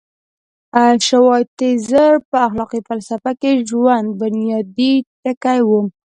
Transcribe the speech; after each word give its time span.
شوایتزر 1.07 2.13
په 2.29 2.37
اخلاقي 2.47 2.79
فلسفه 2.89 3.31
کې 3.41 3.51
ژوند 3.69 4.07
بنیادي 4.21 4.93
ټکی 5.23 5.59
و. 5.67 5.69